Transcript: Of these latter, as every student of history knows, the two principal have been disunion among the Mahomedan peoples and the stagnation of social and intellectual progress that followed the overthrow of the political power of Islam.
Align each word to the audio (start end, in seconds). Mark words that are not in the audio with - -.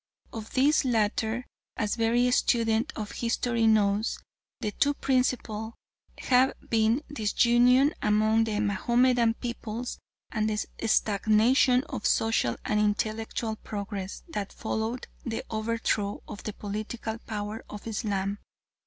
Of 0.33 0.53
these 0.55 0.83
latter, 0.83 1.45
as 1.77 1.99
every 1.99 2.31
student 2.31 2.91
of 2.95 3.11
history 3.11 3.67
knows, 3.67 4.17
the 4.59 4.71
two 4.71 4.95
principal 4.95 5.75
have 6.17 6.55
been 6.67 7.03
disunion 7.13 7.93
among 8.01 8.45
the 8.45 8.59
Mahomedan 8.61 9.35
peoples 9.35 9.99
and 10.31 10.49
the 10.49 10.57
stagnation 10.87 11.83
of 11.83 12.07
social 12.07 12.55
and 12.65 12.79
intellectual 12.79 13.57
progress 13.57 14.23
that 14.29 14.51
followed 14.53 15.05
the 15.23 15.43
overthrow 15.51 16.23
of 16.27 16.41
the 16.45 16.53
political 16.53 17.19
power 17.19 17.63
of 17.69 17.85
Islam. 17.85 18.39